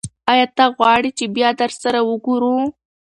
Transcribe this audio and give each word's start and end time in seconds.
ایا 0.31 0.45
ته 0.57 0.65
غواړې 0.77 1.11
چې 1.17 1.25
بیا 1.35 1.49
سره 1.83 1.99
وګورو؟ 2.09 2.55